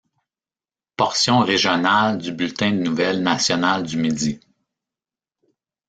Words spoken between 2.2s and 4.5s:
bulletin de nouvelles national du midi.